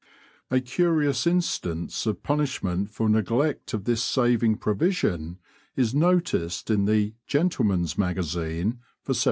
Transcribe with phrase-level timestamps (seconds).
[0.49, 5.37] A curious instance of punishment for neglect of this saving provision,
[5.75, 9.19] is noticed in the 'Gentleman's Magazine' for 1772.